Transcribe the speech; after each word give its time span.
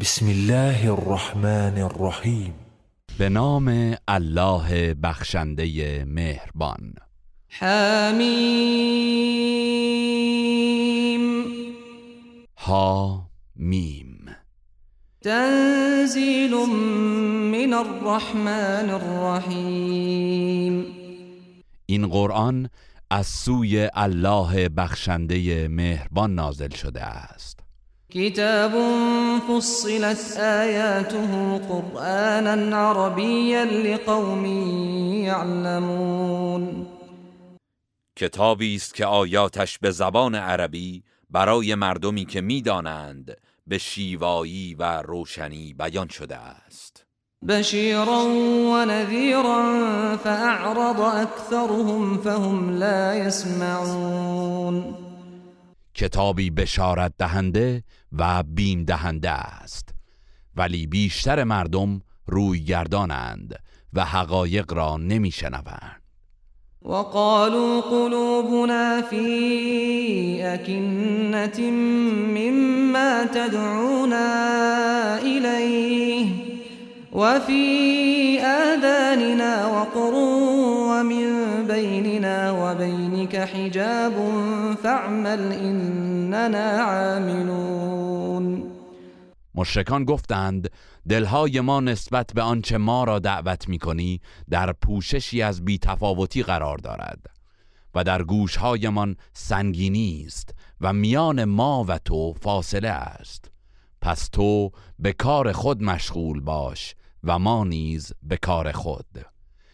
بسم 0.00 0.26
الله 0.26 0.92
الرحمن 0.92 1.78
الرحیم 1.78 2.54
به 3.18 3.28
نام 3.28 3.94
الله 4.08 4.94
بخشنده 4.94 6.04
مهربان. 6.04 6.94
حمیم. 7.48 8.78
ها 12.56 13.28
میم 13.56 14.36
تنزیل 15.20 16.54
من 17.52 17.72
الرحمن 17.72 18.90
الرحیم. 18.90 20.86
این 21.86 22.06
قرآن 22.06 22.70
از 23.10 23.26
سوی 23.26 23.90
الله 23.94 24.68
بخشنده 24.68 25.68
مهربان 25.68 26.34
نازل 26.34 26.70
شده 26.70 27.02
است. 27.02 27.67
کتاب 28.14 28.72
فصلت 29.48 30.36
آیاته 30.40 31.58
قرآنا 31.58 32.76
عربیا 32.76 33.64
لقوم 33.64 34.44
یعلمون 35.24 36.86
کتابی 38.16 38.74
است 38.74 38.94
که 38.94 39.06
آیاتش 39.06 39.78
به 39.78 39.90
زبان 39.90 40.34
عربی 40.34 41.02
برای 41.30 41.74
مردمی 41.74 42.24
که 42.24 42.40
می‌دانند 42.40 43.36
به 43.66 43.78
شیوایی 43.78 44.74
و 44.74 45.02
روشنی 45.02 45.74
بیان 45.74 46.08
شده 46.08 46.36
است. 46.36 47.04
بشیرا 47.48 48.24
و 48.72 48.84
نذیرا 48.84 50.16
فاعرض 50.24 51.00
اکثرهم 51.00 52.18
فهم 52.18 52.70
لا 52.78 53.14
يسمعون 53.14 54.67
کتابی 55.98 56.50
بشارت 56.50 57.12
دهنده 57.18 57.82
و 58.12 58.42
بیم 58.42 58.84
دهنده 58.84 59.30
است. 59.30 59.88
ولی 60.56 60.86
بیشتر 60.86 61.44
مردم 61.44 62.00
روی 62.26 62.64
گردانند 62.64 63.54
و 63.92 64.04
حقایق 64.04 64.72
را 64.72 64.96
نمیشنوند 64.96 66.02
وقالوا 66.82 67.80
قلوبنا 67.80 69.02
في 69.02 70.40
أكنة 70.42 71.70
مما 72.36 73.24
تدعونا 73.24 74.26
إليه. 75.18 76.47
وفي 77.12 78.40
آذاننا 78.40 79.66
وقر 79.66 80.14
ومن 80.90 81.66
بيننا 81.66 82.50
وبينك 82.50 83.36
حجاب 83.36 84.12
فاعمل 84.82 85.52
إننا 85.52 86.70
عاملون. 86.80 88.72
مشرکان 89.54 90.04
گفتند 90.04 90.70
دلهای 91.08 91.60
ما 91.60 91.80
نسبت 91.80 92.32
به 92.34 92.42
آنچه 92.42 92.78
ما 92.78 93.04
را 93.04 93.18
دعوت 93.18 93.68
می 93.68 93.78
کنی 93.78 94.20
در 94.50 94.72
پوششی 94.72 95.42
از 95.42 95.64
بیتفاوتی 95.64 96.42
قرار 96.42 96.78
دارد 96.78 97.18
و 97.94 98.04
در 98.04 98.22
گوشهایمان 98.22 99.16
سنگینی 99.32 100.24
است 100.26 100.54
و 100.80 100.92
میان 100.92 101.44
ما 101.44 101.84
و 101.88 101.98
تو 101.98 102.32
فاصله 102.32 102.88
است. 102.88 103.50
پس 104.08 104.28
تو 104.28 104.70
به 104.98 105.12
کار 105.12 105.52
خود 105.52 105.82
مشغول 105.82 106.40
باش 106.40 106.94
و 107.24 107.38
ما 107.38 107.64
نیز 107.64 108.12
به 108.22 108.36
کار 108.36 108.72
خود. 108.72 109.06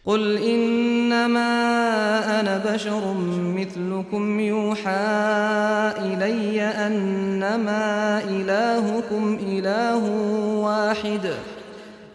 قل 0.05 0.37
إنما 0.37 1.49
أنا 2.39 2.57
بشر 2.57 3.13
مثلكم 3.55 4.39
يوحى 4.39 4.89
إلي 5.97 6.61
أنما 6.61 8.23
إلهكم 8.23 9.37
إله 9.41 10.09
واحد. 10.59 11.33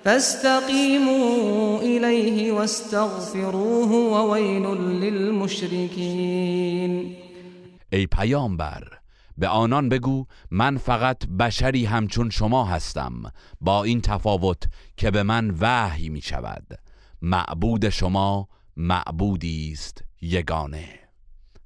فاستقيموا 0.05 1.79
إليه 1.79 2.53
واستغفروه 2.53 3.93
وويل 3.93 4.63
للمشركين 5.01 6.37
ای 7.93 8.07
پیامبر 8.07 9.00
به 9.41 9.49
آنان 9.49 9.89
بگو 9.89 10.27
من 10.51 10.77
فقط 10.77 11.27
بشری 11.27 11.85
همچون 11.85 12.31
شما 12.31 12.65
هستم 12.65 13.23
با 13.61 13.85
این 13.85 14.01
تفاوت 14.01 14.63
که 14.97 15.11
به 15.11 15.23
من 15.23 15.55
وحی 15.61 16.09
می 16.09 16.21
شود 16.21 16.67
معبود 17.23 17.89
شما 17.89 18.49
معبودی 18.77 19.73
است 19.73 20.05
یگانه. 20.21 20.89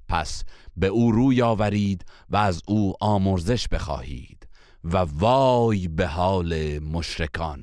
پس 0.07 0.43
به 0.77 0.87
او 0.87 1.11
روی 1.11 1.41
آورید 1.41 2.05
و 2.29 2.37
از 2.37 2.61
او 2.67 2.93
آمرزش 3.01 3.67
بخواهید 3.67 4.47
و 4.83 4.97
وای 4.97 5.87
به 5.87 6.07
حال 6.07 6.79
مشرکان. 6.79 7.61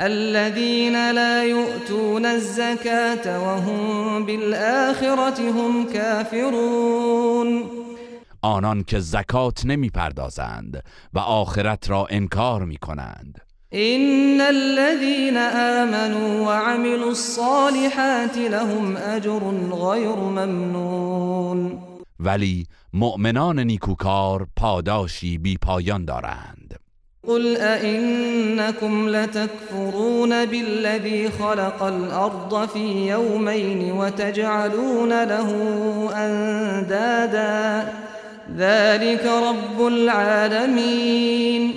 الذين 0.00 1.10
لا 1.10 1.44
يؤتون 1.44 2.26
الزكاة 2.26 3.40
وهم 3.40 4.26
بالآخرة 4.26 5.52
هم 5.52 5.86
كافرون 5.92 7.78
آنان 8.42 8.84
که 8.84 8.98
زکات 8.98 9.66
نمی 9.66 9.90
پردازند 9.90 10.84
و 11.12 11.18
آخرت 11.18 11.90
را 11.90 12.06
انکار 12.10 12.64
می 12.64 12.76
کنند 12.76 13.40
إن 13.72 14.40
الذين 14.40 15.36
آمنوا 15.36 16.46
وعملوا 16.46 17.08
الصالحات 17.08 18.38
لهم 18.38 18.96
أجر 18.96 19.40
غير 19.72 20.16
ممنون. 20.16 21.78
ولی 22.20 22.66
مؤمنان 22.92 23.58
نیکوکار 23.58 24.46
پاداشی 24.56 25.38
بی 25.38 25.56
پایان 25.56 26.04
دارند. 26.04 26.78
قل 27.26 27.56
أئنكم 27.56 29.08
لتكفرون 29.08 30.46
بالذي 30.46 31.30
خلق 31.30 31.82
الأرض 31.82 32.68
في 32.68 33.08
يومين 33.08 33.92
وتجعلون 33.92 35.24
له 35.24 35.50
أندادا. 36.14 37.88
ذلك 38.56 39.24
رب 39.24 39.80
العالمين 39.80 41.74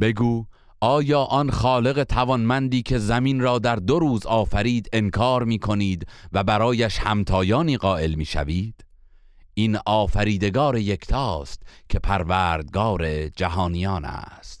بگو 0.00 0.44
آیا 0.80 1.22
آن 1.22 1.50
خالق 1.50 2.04
توانمندی 2.04 2.82
که 2.82 2.98
زمین 2.98 3.40
را 3.40 3.58
در 3.58 3.76
دو 3.76 3.98
روز 3.98 4.26
آفرید 4.26 4.88
انکار 4.92 5.44
می 5.44 5.58
کنید 5.58 6.06
و 6.32 6.44
برایش 6.44 6.98
همتایانی 6.98 7.76
قائل 7.76 8.14
می 8.14 8.24
شوید؟ 8.24 8.84
این 9.54 9.78
آفریدگار 9.86 10.78
یکتاست 10.78 11.62
که 11.88 11.98
پروردگار 11.98 13.28
جهانیان 13.28 14.04
است 14.04 14.57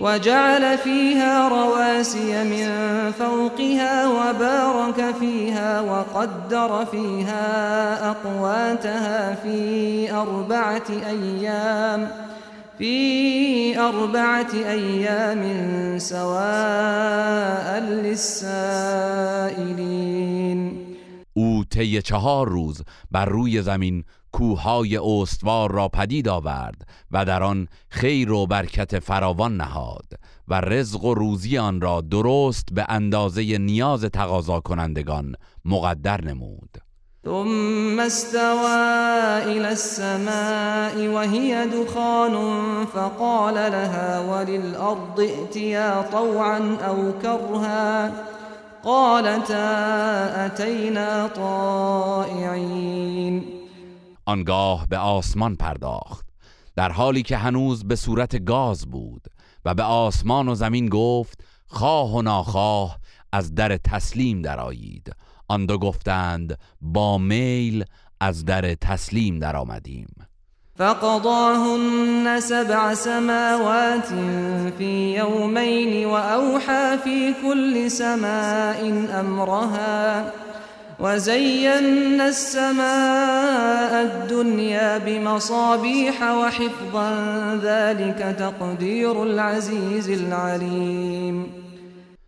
وجعل 0.00 0.78
فيها 0.78 1.48
رواسي 1.48 2.44
من 2.44 2.68
فوقها 3.12 4.08
وبارك 4.08 5.14
فيها 5.20 5.80
وقدر 5.80 6.84
فيها 6.84 8.10
أقواتها 8.10 9.34
في 9.34 10.12
أربعة 10.12 10.84
أيام 10.90 12.08
في 12.78 13.78
أربعة 13.78 14.52
أيام 14.54 15.42
سواء 15.98 17.80
للسائلين. 17.80 19.26
أو 21.36 21.62
طی 21.62 22.02
چهار 22.02 22.48
روز 22.48 22.82
بر 23.10 23.28
روی 23.28 23.62
زمین 23.62 24.04
کوههای 24.36 24.96
استوار 24.96 25.72
را 25.72 25.88
پدید 25.88 26.28
آورد 26.28 26.88
و 27.10 27.24
در 27.24 27.42
آن 27.42 27.68
خیر 27.88 28.32
و 28.32 28.46
برکت 28.46 28.98
فراوان 28.98 29.56
نهاد 29.56 30.04
و 30.48 30.60
رزق 30.60 31.04
و 31.04 31.14
روزی 31.14 31.58
آن 31.58 31.80
را 31.80 32.00
درست 32.00 32.68
به 32.72 32.86
اندازه 32.88 33.58
نیاز 33.58 34.04
تقاضا 34.04 34.60
کنندگان 34.60 35.34
مقدر 35.64 36.24
نمود. 36.24 36.70
ثم 37.24 38.00
استوى 38.00 39.42
إلى 39.42 39.68
السماء 39.68 41.08
وهي 41.08 41.66
دخان 41.66 42.34
فقال 42.86 43.54
لها 43.54 44.20
وللأرض 44.20 45.20
ائتيا 45.20 46.02
طوعا 46.12 46.76
أو 46.86 47.12
كرها 47.22 48.12
قالتا 48.84 50.46
أتينا 50.46 51.28
طائعين. 51.36 53.55
آنگاه 54.26 54.86
به 54.86 54.98
آسمان 54.98 55.56
پرداخت 55.56 56.26
در 56.76 56.92
حالی 56.92 57.22
که 57.22 57.36
هنوز 57.36 57.84
به 57.84 57.96
صورت 57.96 58.44
گاز 58.44 58.86
بود 58.86 59.22
و 59.64 59.74
به 59.74 59.82
آسمان 59.82 60.48
و 60.48 60.54
زمین 60.54 60.88
گفت 60.88 61.44
خواه 61.66 62.14
و 62.14 62.22
ناخواه 62.22 62.98
از 63.32 63.54
در 63.54 63.76
تسلیم 63.76 64.42
درآیید. 64.42 65.12
آن 65.48 65.66
دو 65.66 65.78
گفتند 65.78 66.58
با 66.80 67.18
میل 67.18 67.84
از 68.20 68.44
در 68.44 68.74
تسلیم 68.74 69.38
درآمدیم. 69.38 70.08
فقضاهن 70.76 72.40
سبع 72.40 72.94
سماوات 72.94 74.08
في 74.78 75.14
يومين 75.16 76.06
وأوحى 76.06 76.98
في 77.04 77.34
كل 77.42 77.88
سماء 77.88 78.80
أمرها 79.20 80.24
وزينا 81.00 82.24
السماء 82.24 83.92
الدنيا 84.02 84.98
بمصابيح 84.98 86.22
وحفظا 86.22 87.10
ذلك 87.62 88.36
تقدير 88.38 89.22
العزيز 89.22 90.10
العليم. 90.10 91.46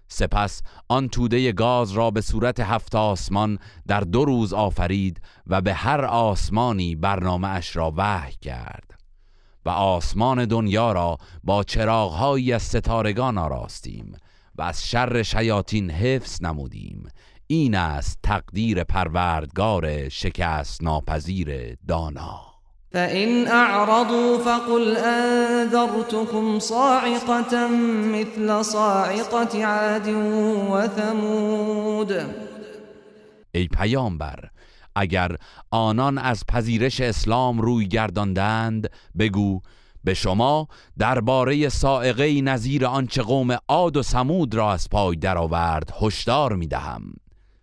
سپس 0.09 0.63
آن 0.89 1.09
توده 1.09 1.53
گاز 1.53 1.93
را 1.93 2.11
به 2.11 2.21
صورت 2.21 2.61
هفت 2.61 2.95
آسمان 2.95 3.59
در 3.87 4.01
دو 4.01 4.25
روز 4.25 4.53
آفرید 4.53 5.21
و 5.47 5.61
به 5.61 5.75
هر 5.75 6.05
آسمانی 6.05 6.97
برنامه 6.97 7.49
اش 7.49 7.77
را 7.77 7.93
وحی 7.97 8.35
کرد. 8.41 8.85
و 9.65 9.71
آسمان 9.71 10.45
دنیا 10.45 10.93
را 10.93 11.19
با 11.45 11.65
چراغهایی 11.65 12.53
از 12.53 12.63
ستارگان 12.63 13.39
آراستیم 13.39 14.17
و 14.57 14.63
از 14.63 14.87
شر 14.87 15.23
شیاطین 15.23 15.91
حفظ 15.91 16.43
نمودیم. 16.43 17.09
این 17.51 17.75
است 17.75 18.19
تقدیر 18.23 18.85
پروردگار 18.85 20.09
شکست 20.09 20.83
ناپذیر 20.83 21.77
دانا. 21.89 22.41
فإن 22.93 23.47
أعرضوا 23.47 24.39
فقل 24.39 24.97
أنذرتكم 24.97 26.59
صاعقة 26.59 27.69
مثل 28.13 28.63
صاعقة 28.63 29.65
عاد 29.65 30.09
وثمود. 30.71 32.13
ای 33.53 33.69
پیامبر 33.69 34.51
اگر 34.97 35.37
آنان 35.71 36.19
از 36.19 36.45
پذیرش 36.49 37.01
اسلام 37.01 37.61
روی 37.61 37.89
گرداندند 37.89 38.91
بگو 39.19 39.61
به 40.05 40.15
شما 40.15 40.69
درباره 40.99 41.69
سائقه 41.69 42.41
نظیر 42.41 42.87
آنچه 42.87 43.23
قوم 43.23 43.57
عاد 43.69 43.97
و 43.97 44.03
سمود 44.03 44.55
را 44.55 44.73
از 44.73 44.89
پای 44.91 45.17
درآورد 45.17 45.93
هشدار 46.01 46.57
می‌دهم. 46.57 47.03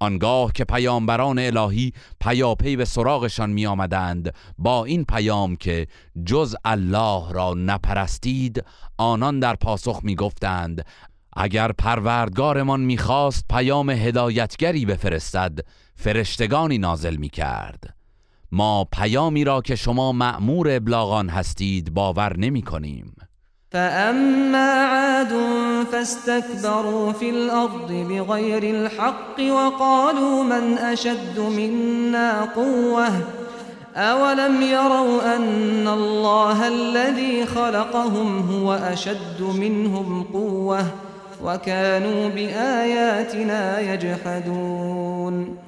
آنگاه 0.00 0.52
که 0.52 0.64
پیامبران 0.64 1.38
الهی 1.38 1.92
پیاپی 2.20 2.76
به 2.76 2.84
سراغشان 2.84 3.50
می 3.50 3.66
آمدند 3.66 4.34
با 4.58 4.84
این 4.84 5.04
پیام 5.04 5.56
که 5.56 5.86
جز 6.26 6.56
الله 6.64 7.32
را 7.32 7.54
نپرستید 7.54 8.64
آنان 8.98 9.40
در 9.40 9.54
پاسخ 9.54 10.00
می 10.02 10.14
گفتند 10.14 10.86
اگر 11.36 11.72
پروردگارمان 11.72 12.80
می‌خواست 12.80 13.44
پیام 13.50 13.90
هدایتگری 13.90 14.86
بفرستد 14.86 15.58
فرشتگانی 15.94 16.78
نازل 16.78 17.16
می 17.16 17.28
کرد 17.28 17.96
ما 18.52 18.84
پیامی 18.84 19.44
را 19.44 19.60
که 19.60 19.76
شما 19.76 20.12
مأمور 20.12 20.76
ابلاغان 20.76 21.28
هستید 21.28 21.94
باور 21.94 22.36
نمی 22.36 22.62
کنیم 22.62 23.14
فأما 23.70 24.70
عاد 24.72 25.32
فاستكبروا 25.92 27.12
في 27.12 27.30
الأرض 27.30 27.92
بغير 27.92 28.62
الحق 28.62 29.40
وقالوا 29.40 30.44
من 30.44 30.78
أشد 30.78 31.38
منا 31.38 32.44
قوة؟ 32.44 33.08
أولم 33.96 34.62
يروا 34.62 35.36
أن 35.36 35.88
الله 35.88 36.68
الذي 36.68 37.46
خلقهم 37.46 38.38
هو 38.50 38.72
أشد 38.72 39.42
منهم 39.42 40.22
قوة 40.22 40.86
وكانوا 41.44 42.28
بآياتنا 42.28 43.80
يجحدون. 43.80 45.58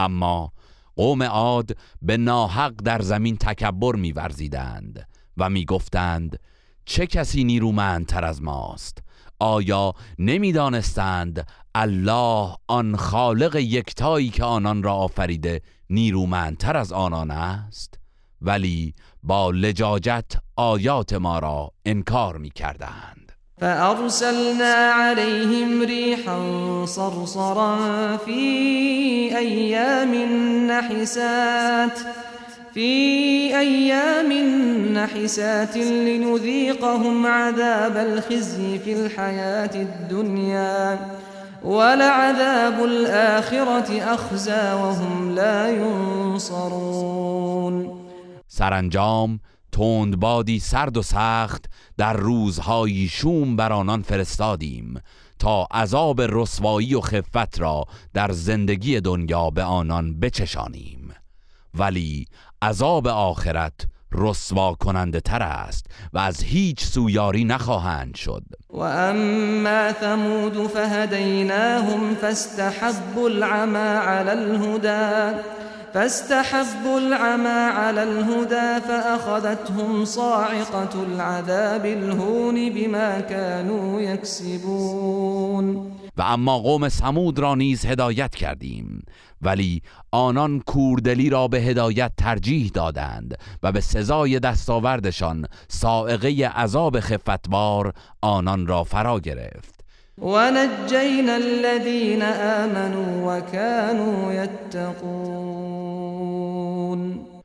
اما 0.00 0.48
قوم 0.96 1.22
عاد 1.22 1.76
به 2.02 2.16
ناحق 2.16 2.72
در 2.84 3.02
زمین 3.02 3.36
تکبر 3.36 3.96
میورزیدند 3.96 5.06
و 5.36 5.50
میگفتند 5.50 6.38
چه 6.84 7.06
کسی 7.06 7.44
نیرومندتر 7.44 8.24
از 8.24 8.42
ماست؟ 8.42 8.98
آیا 9.38 9.94
نمی‌دانستند 10.18 11.46
الله 11.74 12.54
آن 12.68 12.96
خالق 12.96 13.56
یکتایی 13.56 14.28
که 14.28 14.44
آنان 14.44 14.82
را 14.82 14.94
آفریده 14.94 15.60
نیرومندتر 15.90 16.76
از 16.76 16.92
آنان 16.92 17.30
است؟ 17.30 17.94
ولی 18.42 18.94
با 19.22 19.50
لجاجت 19.50 20.32
آیات 20.56 21.12
ما 21.12 21.38
را 21.38 21.72
انکار 21.84 22.36
می‌کردند. 22.36 23.32
فأرسلنا 23.60 24.74
عليهم 24.94 25.82
ريحا 25.82 26.86
صرصرا 26.86 28.16
في 28.16 28.40
أيام 29.36 30.14
نحسات 30.66 31.98
في 32.74 33.58
أيام 33.58 34.32
نحسات 34.94 35.76
لنذيقهم 35.76 37.26
عذاب 37.26 37.96
الخزي 37.96 38.78
في 38.78 38.92
الحياة 38.92 39.70
الدنيا 39.74 40.98
ولعذاب 41.64 42.84
الآخرة 42.84 44.02
أخزى 44.14 44.72
وهم 44.72 45.34
لا 45.34 45.70
ينصرون. 45.70 46.80
سرانجام 48.48 49.40
تندبادی 49.72 50.58
سرد 50.58 50.96
و 50.96 51.02
سخت 51.02 51.64
در 51.98 52.12
روزهای 52.12 53.08
شوم 53.08 53.56
بر 53.56 53.72
آنان 53.72 54.02
فرستادیم 54.02 55.00
تا 55.38 55.66
عذاب 55.70 56.20
رسوایی 56.20 56.94
و 56.94 57.00
خفت 57.00 57.60
را 57.60 57.84
در 58.14 58.32
زندگی 58.32 59.00
دنیا 59.00 59.50
به 59.50 59.62
آنان 59.62 60.20
بچشانیم. 60.20 60.99
ولی 61.78 62.26
عذاب 62.62 63.06
آخرت 63.06 63.86
رسوا 64.12 64.74
کننده 64.74 65.20
تر 65.20 65.42
است 65.42 65.86
و 66.12 66.18
از 66.18 66.42
هیچ 66.42 66.84
سویاری 66.84 67.44
نخواهند 67.44 68.14
شد. 68.14 68.42
و 68.70 68.80
اما 68.80 69.92
ثمود 69.92 70.66
فهدیناهم 70.66 72.14
فاستحبوا 72.14 73.26
العمى 73.26 73.98
على 73.98 74.30
الهدى 74.30 75.38
فاستحبوا 75.94 76.98
العمى 76.98 77.70
على 77.76 78.02
الهدى 78.02 78.80
فأخذتهم 78.88 80.04
صاعقة 80.04 81.02
العذاب 81.02 81.86
الهون 81.86 82.70
بما 82.70 83.20
كانوا 83.20 84.00
يكسبون. 84.00 85.76
و 86.16 86.22
اما 86.22 86.58
قوم 86.58 86.88
سمود 86.88 87.38
را 87.38 87.54
نیز 87.54 87.86
هدایت 87.86 88.34
کردیم. 88.34 89.02
ولی 89.42 89.82
آنان 90.10 90.60
کوردلی 90.60 91.30
را 91.30 91.48
به 91.48 91.60
هدایت 91.60 92.12
ترجیح 92.16 92.70
دادند 92.74 93.38
و 93.62 93.72
به 93.72 93.80
سزای 93.80 94.40
دستاوردشان 94.40 95.46
سائقه 95.68 96.46
عذاب 96.48 97.00
خفتبار 97.00 97.92
آنان 98.20 98.66
را 98.66 98.84
فرا 98.84 99.20
گرفت. 99.20 99.80
ونجينا 100.18 101.34
الذين 101.34 102.22
آمنوا 102.22 103.38
وكانوا 103.38 104.32
يتقون 104.32 105.90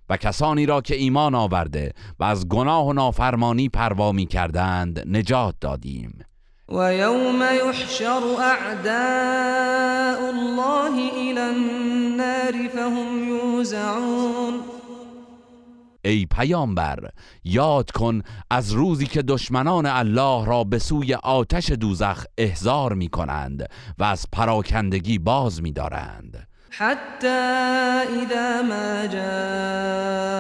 و 0.10 0.18
کسانی 0.18 0.66
را 0.66 0.82
که 0.82 0.96
ایمان 0.96 1.36
آورده 1.36 1.92
و 2.20 2.24
از 2.24 2.48
گناه 2.48 2.88
و 2.88 2.94
نافرمانی 2.94 3.70
پروا 3.70 4.12
می 4.12 4.26
کردند 4.26 5.18
نجات 5.18 5.56
دادیم. 5.62 6.20
ويوم 6.68 7.44
يحشر 7.44 8.38
أعداء 8.40 10.30
الله 10.30 11.12
إلى 11.12 11.50
النار 11.50 12.70
فهم 12.70 13.28
يوزعون. 13.28 14.54
ای 16.06 16.26
پیامبر 16.26 17.10
یاد 17.44 17.92
کن 17.92 18.22
از 18.50 18.72
روزی 18.72 19.06
که 19.06 19.22
دشمنان 19.22 19.86
الله 19.86 20.46
را 20.46 20.64
به 20.64 20.80
سوی 20.80 21.14
آتش 21.14 21.72
دوزخ 21.72 22.26
احضار 22.38 22.94
می 22.94 23.08
کنند 23.08 23.70
و 23.98 24.04
از 24.04 24.26
پراکندگی 24.34 25.20
باز 25.20 25.62
می 25.62 25.72
دارند 25.72 26.48
حتى 26.78 27.28
إذا 28.22 28.62
ما 28.62 29.06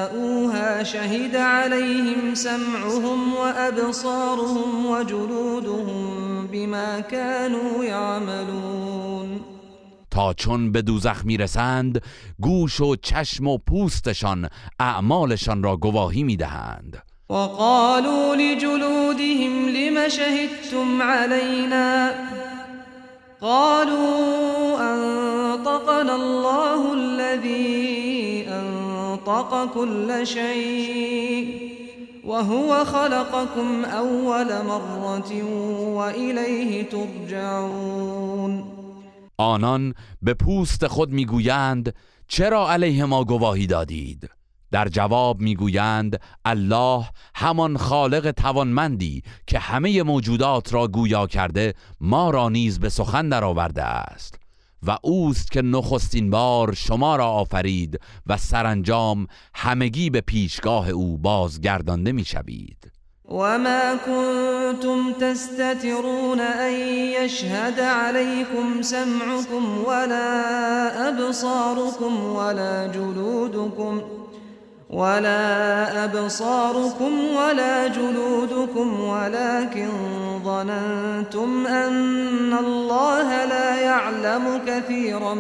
جاءوها 0.06 0.44
شهد 0.84 1.36
عليهم 1.36 2.34
سمعهم 2.34 3.34
وأبصارهم 3.34 4.86
وجلودهم 4.86 6.48
بما 6.48 7.00
كانوا 7.00 7.86
يعملون. 7.86 9.40
تا 10.12 10.34
چون 10.34 10.72
به 10.72 10.82
دوزخ 10.82 11.26
می‌رسند 11.26 12.02
گوش 12.40 12.82
و 12.82 12.96
چشم 12.96 13.48
و 13.48 13.58
پوستشان 13.58 14.50
اعمالشان 14.80 15.64
را 15.64 15.78
گواهی 15.78 16.24
می‌دهند. 16.24 17.04
وقالوا 17.30 18.36
لجلودهم 18.36 19.68
لم 19.68 20.10
شهدتم 20.10 21.02
علينا؟ 21.02 22.12
قالوا 23.42 24.78
أنطقنا 24.94 26.16
الله 26.16 26.94
الذي 26.94 28.06
خلق 29.46 29.74
كل 29.74 30.28
شيء 30.28 31.76
وهو 32.26 32.86
خلقكم 32.86 33.86
أول 33.86 34.64
مرة 34.66 35.44
وإليه 35.96 36.90
ترجعون. 36.90 38.64
آنان 39.38 39.94
به 40.22 40.34
پوست 40.34 40.88
خود 40.88 41.12
میگویند 41.12 41.94
چرا 42.28 42.72
علیه 42.72 43.06
ما 43.06 43.24
گواهی 43.24 43.68
دادید؟ 43.68 44.30
در 44.76 44.88
جواب 44.88 45.42
می‌گویند 45.42 46.20
الله 46.46 47.06
همان 47.36 47.78
خالق 47.78 48.32
توانمندی 48.32 49.24
که 49.48 49.60
همه 49.60 50.04
موجودات 50.04 50.74
را 50.74 50.88
گویا 50.88 51.28
کرده 51.28 51.74
ما 52.02 52.30
را 52.30 52.50
نیز 52.50 52.80
به 52.80 52.90
سخن 52.90 53.30
درآورده 53.30 53.84
است. 53.84 54.36
و 54.88 54.98
اوست 55.04 55.52
که 55.52 55.62
نخستین 55.62 56.30
بار 56.30 56.74
شما 56.74 57.16
را 57.16 57.28
آفرید 57.28 58.00
و 58.28 58.38
سرانجام 58.38 59.28
همگی 59.54 60.10
به 60.10 60.22
پیشگاه 60.22 60.90
او 60.90 61.18
بازگردانده 61.18 62.12
می‌شوید. 62.12 62.92
وما 63.30 63.96
كنتم 64.06 65.14
تستترون 65.14 66.40
أن 66.40 66.74
يشهد 67.24 67.80
عليكم 67.80 68.82
سمعكم 68.82 69.84
ولا 69.88 70.30
أبصاركم 71.10 72.24
ولا 72.36 72.88
جلودكم 72.88 74.02
ولا 74.96 76.06
أبصاركم 76.06 77.14
ولا 77.36 77.88
جلودكم 77.88 79.00
ولكن 79.00 79.90
ظننتم 80.44 81.68
أن 81.68 82.54
الله 82.54 83.46
لا 83.46 83.82
يعلم 83.82 84.62
كثيرا 84.68 85.34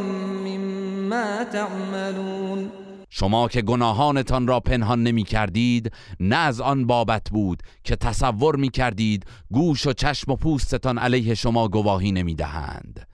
مما 0.45 1.43
تعملون. 1.43 2.69
شما 3.09 3.47
که 3.47 3.61
گناهانتان 3.61 4.47
را 4.47 4.59
پنهان 4.59 5.03
نمی 5.03 5.23
کردید 5.23 5.91
نه 6.19 6.35
از 6.35 6.61
آن 6.61 6.87
بابت 6.87 7.27
بود 7.31 7.63
که 7.83 7.95
تصور 7.95 8.55
می 8.55 8.69
کردید 8.69 9.25
گوش 9.51 9.87
و 9.87 9.93
چشم 9.93 10.31
و 10.31 10.35
پوستتان 10.35 10.97
علیه 10.97 11.35
شما 11.35 11.67
گواهی 11.67 12.11
نمی 12.11 12.35
دهند. 12.35 13.07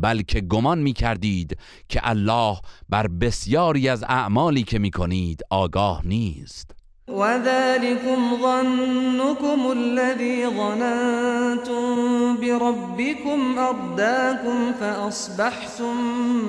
بلکه 0.00 0.40
گمان 0.40 0.78
می 0.78 0.92
کردید 0.92 1.58
که 1.88 2.00
الله 2.02 2.56
بر 2.88 3.06
بسیاری 3.06 3.88
از 3.88 4.04
اعمالی 4.08 4.62
که 4.62 4.78
می 4.78 4.90
کنید 4.90 5.40
آگاه 5.50 6.06
نیست. 6.06 6.74
وذلكم 7.08 8.20
ظنكم 8.42 9.66
الذي 9.66 10.46
ظننتم 10.46 12.36
بربكم 12.36 13.58
أرداكم 13.58 14.72
فأصبحتم 14.80 15.96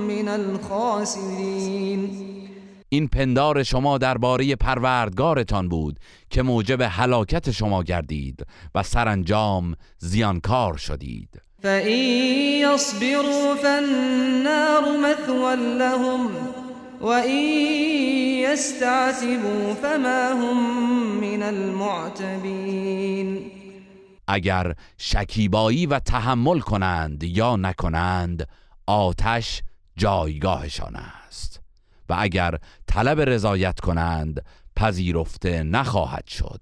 من 0.08 0.28
الخاسرين. 0.28 2.10
این 2.90 3.08
پندار 3.08 3.64
شما 3.64 3.98
درباره 3.98 4.56
پروردگارتان 4.56 5.70
بود 5.70 6.00
که 6.30 6.42
موجب 6.42 6.82
هلاکت 6.82 7.52
شما 7.52 7.84
گردید 7.84 8.46
و 8.76 8.84
سرانجام 8.84 9.76
زیانکار 9.98 10.78
شدید. 10.78 11.49
فإن 11.64 12.00
يصبروا 12.62 13.56
فالنار 13.56 14.98
مثوى 14.98 15.56
لهم 15.56 16.32
وإن 17.02 17.40
يستعتبوا 18.44 19.74
فما 19.74 20.32
هم 20.34 20.58
من 21.22 21.44
المعتبين 21.44 22.80
اگر 24.28 24.74
شکیبایی 24.98 25.86
و 25.86 26.00
تحمل 26.00 26.60
کنند 26.60 27.24
یا 27.24 27.56
نکنند 27.56 28.48
آتش 28.88 29.62
جایگاهشان 29.98 30.96
است. 30.96 31.62
و 32.10 32.16
اگر 32.20 32.58
طلب 32.88 33.20
رضایت 33.20 33.80
کنند 33.80 34.46
پذیرفته 34.76 35.64
نخواهد 35.64 36.28
شد. 36.28 36.62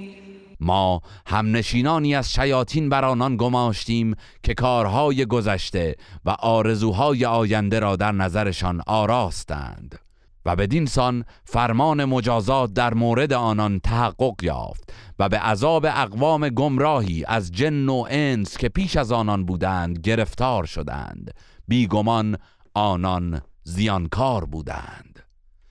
ما 0.61 1.01
همنشینانی 1.27 2.15
از 2.15 2.33
شیاطین 2.33 2.89
بر 2.89 3.05
آنان 3.05 3.37
گماشتیم 3.37 4.15
که 4.43 4.53
کارهای 4.53 5.25
گذشته 5.25 5.95
و 6.25 6.29
آرزوهای 6.29 7.25
آینده 7.25 7.79
را 7.79 7.95
در 7.95 8.11
نظرشان 8.11 8.81
آراستند 8.87 9.99
و 10.45 10.55
بدین 10.55 10.85
سان 10.85 11.25
فرمان 11.45 12.05
مجازات 12.05 12.73
در 12.73 12.93
مورد 12.93 13.33
آنان 13.33 13.79
تحقق 13.79 14.43
یافت 14.43 14.93
و 15.19 15.29
به 15.29 15.39
عذاب 15.39 15.85
اقوام 15.85 16.49
گمراهی 16.49 17.25
از 17.27 17.51
جن 17.51 17.89
و 17.89 18.05
انس 18.09 18.57
که 18.57 18.69
پیش 18.69 18.97
از 18.97 19.11
آنان 19.11 19.45
بودند 19.45 19.99
گرفتار 19.99 20.65
شدند. 20.65 21.33
بیگمان 21.67 22.37
آنان 22.73 23.41
زیانکار 23.63 24.45
بودند. 24.45 25.10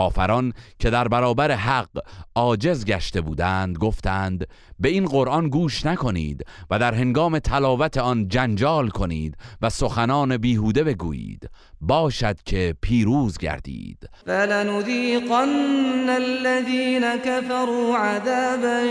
کافران 0.00 0.52
که 0.78 0.90
در 0.90 1.08
برابر 1.08 1.50
حق 1.50 1.88
عاجز 2.34 2.84
گشته 2.84 3.20
بودند 3.20 3.78
گفتند 3.78 4.46
به 4.78 4.88
این 4.88 5.04
قرآن 5.04 5.48
گوش 5.48 5.86
نکنید 5.86 6.44
و 6.70 6.78
در 6.78 6.94
هنگام 6.94 7.38
تلاوت 7.38 7.98
آن 7.98 8.28
جنجال 8.28 8.88
کنید 8.88 9.34
و 9.62 9.70
سخنان 9.70 10.36
بیهوده 10.36 10.84
بگویید. 10.84 11.50
باشد 11.80 12.36
که 12.44 12.74
پیروز 12.82 13.38
گردید. 13.38 14.08
فلنذیقن 14.26 16.08
الذین 16.08 17.16
كفروا 17.16 17.96
عذابا 17.96 18.82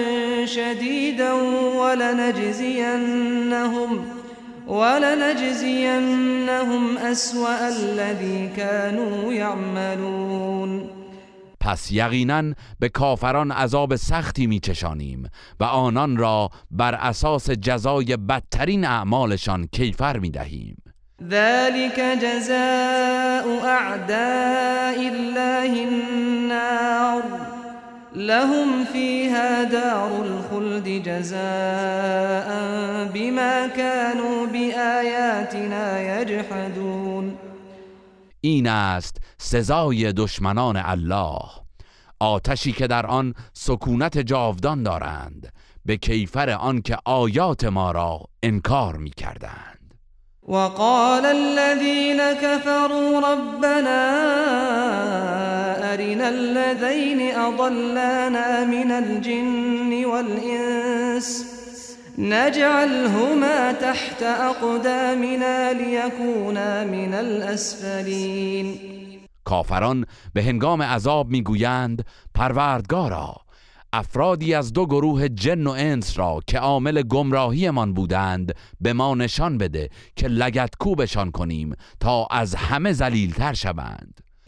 شدیدا 0.45 1.35
ولنجزینهم 1.81 3.19
ولنجزینهم 4.67 6.17
اسوأ 6.97 7.65
الذی 7.65 8.49
كانوا 8.55 9.33
یعملون. 9.33 10.99
پس 11.61 11.91
یقینا 11.91 12.43
به 12.79 12.89
کافران 12.89 13.51
عذاب 13.51 13.95
سختی 13.95 14.47
میچشانیم 14.47 15.29
و 15.59 15.63
آنان 15.63 16.17
را 16.17 16.49
بر 16.71 16.95
اساس 16.95 17.49
جزای 17.49 18.17
بدترین 18.17 18.85
اعمالشان 18.85 19.67
کیفر 19.71 20.17
می‌دهیم. 20.17 20.83
ذلك 21.29 21.99
جزاء 22.21 23.45
اعداء 23.65 24.97
الله 25.13 25.87
النار. 25.87 27.23
لهم 28.15 28.85
فيها 28.93 29.63
دار 29.63 30.11
الخلد 30.25 31.03
جزاء 31.03 32.49
بما 33.13 33.67
كانوا 33.67 34.45
بآياتنا 34.53 35.85
يجحدون. 36.01 36.88
این 38.41 38.67
است 38.67 39.17
سزای 39.38 40.13
دشمنان 40.13 40.81
الله. 40.86 41.39
آتشی 42.19 42.72
که 42.72 42.88
در 42.88 43.05
آن 43.05 43.34
سکونت 43.53 44.17
جاودان 44.17 44.84
دارند 44.84 45.53
به 45.86 45.98
کیفر 45.98 46.50
آن 46.50 46.81
که 46.81 46.98
آیات 47.05 47.63
ما 47.63 47.91
را 47.91 48.22
انکار 48.43 48.96
می 48.96 49.10
کردند 49.10 49.93
وقال 50.48 51.25
الذين 51.25 52.34
كفروا 52.34 53.19
ربنا 53.19 54.10
أرنا 55.93 56.27
الذين 56.27 57.36
أضلانا 57.36 58.65
من 58.65 58.91
الجن 58.91 60.05
والإنس 60.05 61.58
نجعلهما 62.19 63.73
تحت 63.73 64.23
اقدامنا 64.23 65.73
ليكونا 65.73 66.83
من 66.83 67.13
الاسفلین 67.13 68.75
کافران 69.43 70.05
به 70.33 70.43
هنگام 70.43 70.81
عذاب 70.81 71.29
می‌گویند 71.29 72.05
پروردگارا 72.33 73.35
افرادی 73.93 74.53
از 74.53 74.73
دو 74.73 74.85
گروه 74.85 75.29
جن 75.29 75.67
و 75.67 75.69
انس 75.69 76.19
را 76.19 76.39
که 76.47 76.59
عامل 76.59 77.01
گمراهیمان 77.01 77.93
بودند 77.93 78.55
به 78.81 78.93
ما 78.93 79.15
نشان 79.15 79.57
بده 79.57 79.89
که 80.15 80.27
لگت 80.27 80.69
کوبشان 80.79 81.31
کنیم 81.31 81.75
تا 81.99 82.27
از 82.31 82.55
همه 82.55 82.93
ذلیلتر 82.93 83.53
شوند. 83.53 84.28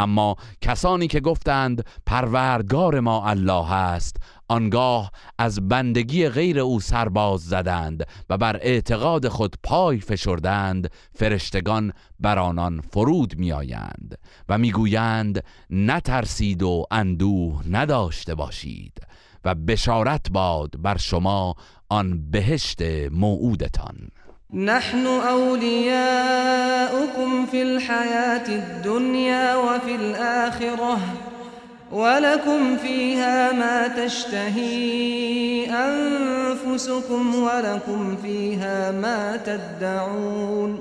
اما 0.00 0.36
کسانی 0.60 1.06
که 1.06 1.20
گفتند 1.20 1.84
پروردگار 2.06 3.00
ما 3.00 3.28
الله 3.28 3.72
است 3.72 4.16
آنگاه 4.48 5.10
از 5.38 5.68
بندگی 5.68 6.28
غیر 6.28 6.60
او 6.60 6.80
سرباز 6.80 7.40
زدند 7.40 8.06
و 8.30 8.38
بر 8.38 8.56
اعتقاد 8.56 9.28
خود 9.28 9.56
پای 9.62 10.00
فشردند 10.00 10.90
فرشتگان 11.14 11.92
بر 12.20 12.38
آنان 12.38 12.80
فرود 12.80 13.38
میآیند 13.38 14.18
و 14.48 14.58
می‌گویند 14.58 15.44
نترسید 15.70 16.62
و 16.62 16.86
اندوه 16.90 17.62
نداشته 17.70 18.34
باشید 18.34 19.00
و 19.44 19.54
بشارت 19.54 20.30
باد 20.30 20.82
بر 20.82 20.96
شما 20.96 21.54
آن 21.88 22.30
بهشت 22.30 22.82
موعودتان. 23.12 24.08
نحن 24.54 25.06
أولياؤكم 25.06 26.26
في 27.46 27.62
الحياة 27.62 28.48
الدنيا 28.48 29.56
وفي 29.56 29.94
الآخرة 29.94 30.98
ولكم 31.92 32.76
فيها 32.76 33.52
ما 33.52 33.88
تشتهي 33.88 35.66
أنفسكم 35.70 37.34
ولكم 37.34 38.16
فيها 38.16 38.90
ما 38.90 39.36
تدعون. 39.36 40.78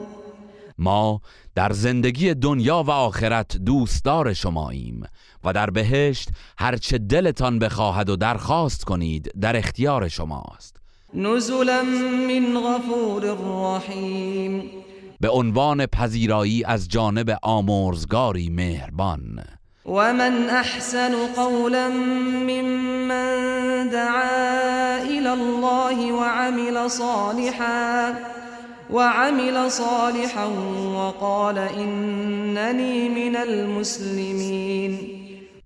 ما 0.78 1.20
در 1.56 1.72
زندگی 1.72 2.34
دنیا 2.34 2.84
و 2.84 2.92
آخرت 2.92 3.58
دوستدار 3.58 4.34
شماییم 4.34 5.04
و 5.44 5.54
در 5.54 5.70
بهشت 5.70 6.30
هرچه 6.58 6.98
دلتان 6.98 7.60
بخواهد 7.60 8.10
و 8.10 8.16
درخواست 8.16 8.84
کنید 8.84 9.32
در 9.42 9.58
اختیار 9.58 10.08
شماست. 10.08 10.79
نزلا 11.14 11.84
من 12.28 12.58
غفور 12.58 13.38
رحیم. 13.78 14.64
به 15.22 15.30
عنوان 15.30 15.86
پذیرایی 15.86 16.64
از 16.64 16.88
جانب 16.90 17.38
آمرزگاری 17.44 18.50
مهربان. 18.50 19.44
ومن 19.86 20.50
احسن 20.50 21.12
قولا 21.36 21.90
ممن 22.48 23.90
دعا 23.90 24.98
الى 25.02 25.34
الله 25.34 26.12
وعمل 26.12 26.90
صالحا 26.90 28.14
وعمل 28.94 29.72
صالحا 29.72 30.46
وقال 30.96 31.58
انني 31.58 33.10
من 33.10 33.36
المسلمين 33.36 35.19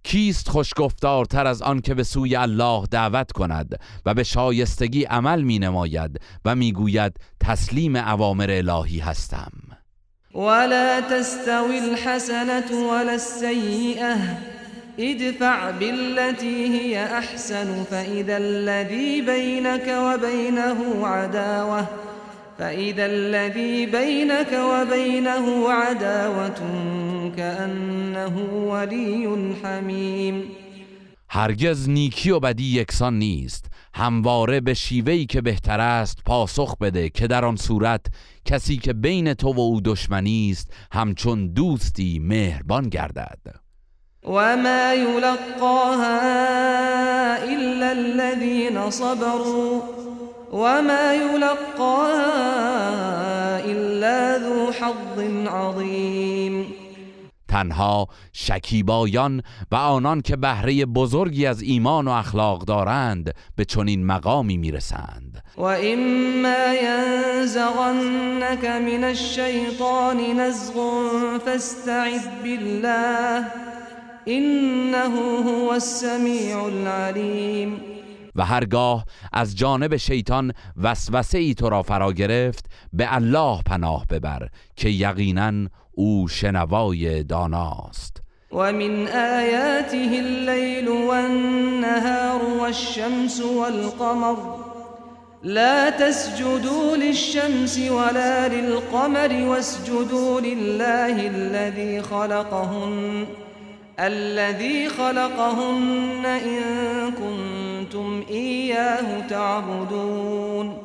کیست 0.03 0.49
خوشگفتارتر 0.49 1.47
از 1.47 1.61
آن 1.61 1.81
که 1.81 1.93
به 1.93 2.03
سوی 2.03 2.35
الله 2.35 2.85
دعوت 2.91 3.31
کند 3.31 3.79
و 4.05 4.13
به 4.13 4.23
شایستگی 4.23 5.03
عمل 5.03 5.41
می 5.41 5.59
نماید 5.59 6.19
و 6.45 6.55
می 6.55 6.71
گوید 6.71 7.19
تسلیم 7.39 7.95
اوامر 7.95 8.51
الهی 8.51 8.99
هستم. 8.99 9.51
ولا 10.35 11.01
تستوي 11.01 11.79
الحسنة 11.79 12.71
ولا 12.71 13.11
السيئة 13.11 14.17
ادفع 14.99 15.71
بالتي 15.71 16.65
هي 16.65 17.05
أحسن 17.05 17.83
فإذا 17.83 18.37
الذي 18.37 19.21
بينك 19.21 19.87
وبينه 19.87 21.07
عداوة. 21.07 21.87
فإذا 22.59 23.05
الذي 23.05 23.85
بينك 23.85 24.53
وبينه 24.53 25.69
عداوة 25.69 26.61
كأنه 27.31 28.37
ولي 28.71 29.27
حميم. 29.63 30.43
هرگز 31.29 31.89
نیکی 31.89 32.31
و 32.31 32.39
بدی 32.39 32.63
یکسان 32.63 33.19
نیست. 33.19 33.65
همواره 33.93 34.59
به 34.59 34.73
شیوهی 34.73 35.25
که 35.25 35.41
بهتر 35.41 35.79
است 35.79 36.17
پاسخ 36.25 36.77
بده 36.77 37.09
که 37.09 37.27
در 37.27 37.45
آن 37.45 37.55
صورت 37.55 38.05
کسی 38.45 38.77
که 38.77 38.93
بین 38.93 39.33
تو 39.33 39.53
و 39.53 39.59
او 39.59 39.81
دشمنی 39.81 40.49
است 40.51 40.73
همچون 40.91 41.47
دوستی 41.47 42.19
مهربان 42.19 42.89
گردد. 42.89 43.39
وما 44.23 44.93
يلقاها 44.93 46.17
إلا 47.37 47.91
الذين 47.91 48.89
صبروا. 48.89 49.81
وما 50.53 51.13
يلقاها 51.13 52.29
إلا 53.65 54.37
ذو 54.37 54.71
حظ 54.71 55.47
عظيم. 55.47 56.82
تنها 57.53 58.07
شکیبایان 58.33 59.41
و 59.71 59.75
آنان 59.75 60.21
که 60.21 60.35
بهره 60.35 60.85
بزرگی 60.85 61.45
از 61.45 61.61
ایمان 61.61 62.07
و 62.07 62.11
اخلاق 62.11 62.65
دارند 62.65 63.35
به 63.55 63.65
چنین 63.65 64.05
مقامی 64.05 64.57
می‌رسند. 64.57 65.43
و 65.57 65.61
اما 65.61 66.73
ینزغنك 66.83 68.65
من 68.65 69.03
الشیطان 69.03 70.17
نزغ 70.17 70.73
فاستعذ 71.45 72.27
بالله 72.43 73.45
انه 74.27 74.97
هو 75.43 75.69
السمیع 75.71 76.63
العلیم. 76.63 77.81
و 78.35 78.45
هرگاه 78.45 79.05
از 79.33 79.55
جانب 79.55 79.97
شیطان 79.97 80.53
وسوسه 80.83 81.37
ای 81.37 81.53
تو 81.53 81.69
را 81.69 81.81
فرا 81.83 82.13
گرفت 82.13 82.65
به 82.93 83.15
الله 83.15 83.61
پناه 83.65 84.05
ببر 84.09 84.49
که 84.75 84.89
یقینا 84.89 85.67
أو 85.97 86.27
شنوای 86.27 87.23
داناست. 87.23 88.17
ومن 88.51 89.07
آياته 89.07 90.19
الليل 90.19 90.89
والنهار 90.89 92.41
والشمس 92.59 93.41
والقمر. 93.41 94.55
لا 95.43 95.89
تسجدوا 95.89 96.97
للشمس 96.97 97.79
ولا 97.89 98.47
للقمر 98.47 99.49
واسجدوا 99.49 100.41
لله 100.41 101.27
الذي 101.27 102.01
خلقهن 102.01 103.25
الذي 103.99 104.89
خلقهن 104.89 106.25
إن 106.25 106.61
كنتم 107.11 108.23
إياه 108.29 109.27
تعبدون. 109.27 110.82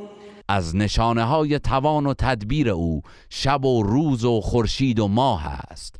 از 0.48 0.76
نشانه 0.76 1.24
های 1.24 1.58
توان 1.58 2.06
و 2.06 2.14
تدبیر 2.14 2.70
او 2.70 3.02
شب 3.30 3.64
و 3.64 3.82
روز 3.82 4.24
و 4.24 4.40
خورشید 4.40 4.98
و 4.98 5.08
ماه 5.08 5.46
است. 5.46 5.96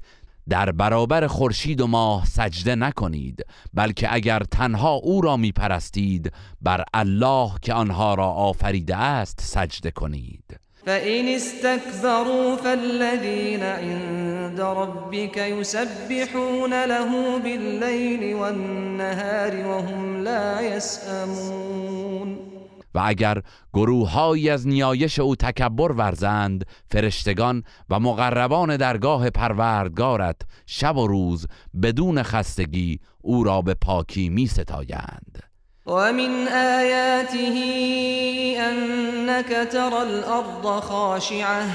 در 0.48 0.72
برابر 0.72 1.26
خورشید 1.26 1.80
و 1.80 1.87
ماه 1.87 2.26
سجده 2.26 2.74
نکنید 2.74 3.44
بلکه 3.74 4.14
اگر 4.14 4.42
تنها 4.50 4.92
او 4.92 5.20
را 5.20 5.37
می 5.37 5.52
پرستید 5.52 6.32
بر 6.62 6.84
الله 6.94 7.50
که 7.62 7.74
آنها 7.74 8.14
را 8.14 8.26
آفریده 8.26 8.96
است 8.96 9.40
سجده 9.40 9.90
کنید. 9.90 10.61
فإن 10.87 11.28
استكبروا 11.28 12.56
فالذين 12.56 13.62
عند 13.62 14.61
ربك 14.61 15.37
يسبحون 15.37 16.84
له 16.84 17.38
بالليل 17.38 18.34
والنهار 18.34 19.66
وهم 19.66 20.22
لا 20.24 20.62
يسأمون 20.62 22.47
و 22.94 23.03
اگر 23.05 23.42
گروههایی 23.74 24.51
از 24.51 24.68
نیایش 24.68 25.18
او 25.18 25.37
تکبر 25.37 25.92
ورزند 25.92 26.66
فرشتگان 26.90 27.62
و 27.90 28.01
مقربان 28.01 28.77
درگاه 28.77 29.31
پروردگارت 29.31 30.40
شب 30.66 30.96
و 30.96 31.07
روز 31.07 31.46
بدون 31.83 32.22
خستگی 32.22 33.01
او 33.20 33.44
را 33.44 33.62
به 33.62 33.74
پاکی 33.74 34.29
می 34.29 34.46
ستایند 34.46 35.42
ومن 35.87 36.48
آياته 36.48 37.55
أنك 38.59 39.68
ترى 39.72 40.03
الأرض 40.03 40.81
خاشعة 40.81 41.66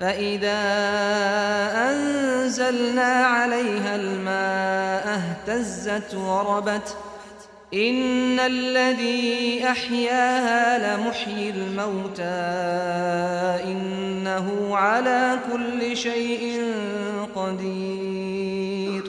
فإذا 0.00 0.62
أنزلنا 1.90 3.12
عليها 3.26 3.94
الماء 3.94 5.14
اهتزت 5.14 6.14
وربت 6.14 6.94
إن 7.74 8.38
الذي 8.38 9.64
أحياها 9.64 10.78
لمحيي 10.78 11.50
الموتى 11.50 12.22
إنه 13.72 14.76
على 14.76 15.38
كل 15.52 15.96
شيء 15.96 16.60
قدير. 17.34 19.02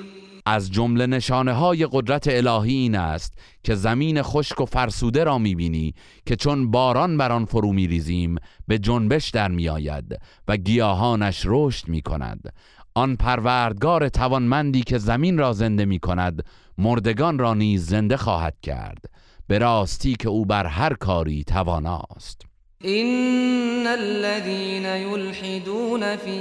از 0.45 0.71
جمله 0.71 1.05
نشانه 1.05 1.53
های 1.53 1.87
قدرت 1.91 2.27
الهی 2.27 2.73
این 2.73 2.95
است 2.95 3.33
که 3.63 3.75
زمین 3.75 4.21
خشک 4.21 4.61
و 4.61 4.65
فرسوده 4.65 5.23
را 5.23 5.37
می‌بینی 5.37 5.93
که 6.25 6.35
چون 6.35 6.71
باران 6.71 7.17
بر 7.17 7.31
آن 7.31 7.45
فرو 7.45 7.73
میریزیم 7.73 8.35
به 8.67 8.79
جنبش 8.79 9.29
در 9.29 9.51
میآید 9.51 10.19
و 10.47 10.57
گیاهانش 10.57 11.41
رشد 11.45 11.87
می‌کند. 11.87 12.53
آن 12.95 13.15
پروردگار 13.15 14.09
توانمندی 14.09 14.81
که 14.81 14.97
زمین 14.97 15.37
را 15.37 15.53
زنده 15.53 15.85
می 15.85 15.99
کند 15.99 16.43
مردگان 16.77 17.39
را 17.39 17.53
نیز 17.53 17.85
زنده 17.85 18.17
خواهد 18.17 18.55
کرد. 18.61 19.05
به 19.47 19.57
راستی 19.57 20.15
که 20.15 20.29
او 20.29 20.45
بر 20.45 20.65
هر 20.65 20.93
کاری 20.93 21.43
تواناست. 21.43 22.41
إن 22.85 23.87
الذين 23.87 24.85
يلحدون 24.85 26.15
في 26.15 26.39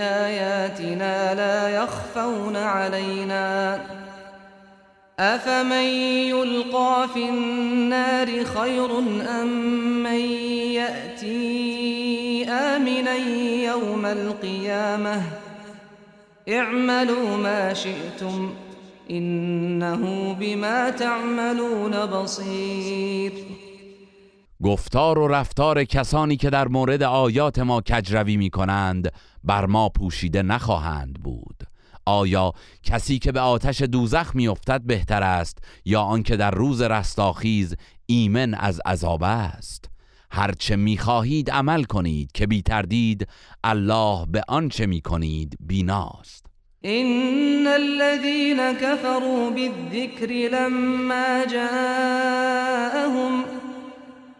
آياتنا 0.00 1.34
لا 1.34 1.68
يخفون 1.68 2.56
علينا 2.56 3.80
أفمن 5.18 5.84
يلقى 6.28 7.08
في 7.14 7.28
النار 7.28 8.44
خير 8.44 8.98
أم 8.98 9.46
من 10.02 10.20
يأتي 10.74 12.44
آمنا 12.48 13.14
يوم 13.64 14.06
القيامة 14.06 15.22
اعملوا 16.48 17.36
ما 17.36 17.74
شئتم 17.74 18.54
إنه 19.10 20.34
بما 20.34 20.90
تعملون 20.90 22.06
بصير. 22.06 23.32
گفتار 24.62 25.18
و 25.18 25.28
رفتار 25.28 25.84
کسانی 25.84 26.36
که 26.36 26.50
در 26.50 26.68
مورد 26.68 27.02
آیات 27.02 27.58
ما 27.58 27.80
کجروی 27.80 28.36
می 28.36 28.50
کنند 28.50 29.12
بر 29.44 29.66
ما 29.66 29.88
پوشیده 29.88 30.42
نخواهند 30.42 31.22
بود. 31.22 31.62
آیا 32.06 32.52
کسی 32.82 33.18
که 33.18 33.32
به 33.32 33.40
آتش 33.40 33.82
دوزخ 33.82 34.34
میافتد 34.34 34.80
بهتر 34.84 35.22
است 35.22 35.58
یا 35.84 36.02
آنکه 36.02 36.36
در 36.36 36.50
روز 36.50 36.82
رستاخیز 36.82 37.76
ایمن 38.06 38.54
از 38.54 38.80
عذاب 38.86 39.22
است؟ 39.22 39.90
هرچه 40.30 40.76
می‌خواهید 40.76 41.50
عمل 41.50 41.84
کنید 41.84 42.32
که 42.32 42.46
بی 42.46 42.62
تردید 42.62 43.28
الله 43.64 44.26
به 44.26 44.42
آنچه 44.48 44.86
می‌کنید 44.86 45.56
بیناست. 45.60 46.46
إن 46.84 47.66
الذين 47.66 48.72
كفروا 48.72 49.50
بالذكر 49.50 50.26
لما 50.26 51.44
جاءهم 51.44 53.44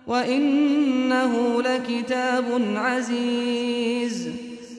وإنه 0.06 1.62
لكتاب 1.62 2.44
عزيز. 2.76 4.28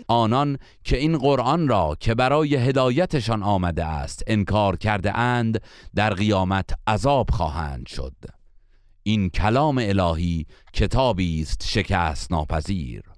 آنان 0.07 0.57
که 0.83 0.97
این 0.97 1.17
قرآن 1.17 1.67
را 1.67 1.97
که 1.99 2.15
برای 2.15 2.55
هدایتشان 2.55 3.43
آمده 3.43 3.85
است 3.85 4.23
انکار 4.27 4.75
کرده 4.75 5.17
اند 5.17 5.61
در 5.95 6.13
قیامت 6.13 6.69
عذاب 6.87 7.29
خواهند 7.29 7.87
شد. 7.87 8.15
این 9.03 9.29
کلام 9.29 9.77
الهی 9.77 10.45
کتابی 10.73 11.41
است 11.41 11.67
شکست 11.67 12.31
ناپذیر. 12.31 13.14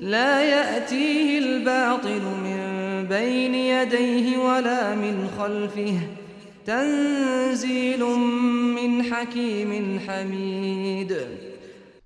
لا 0.00 0.42
يأتيه 0.42 1.38
الباطل 1.38 2.22
من 2.44 3.06
بين 3.08 3.54
يديه 3.54 4.38
ولا 4.38 4.94
من 4.94 5.28
خلفه. 5.38 6.00
تنزيل 6.66 8.04
من 8.74 9.02
حكيم 9.02 10.00
حميد. 10.08 11.14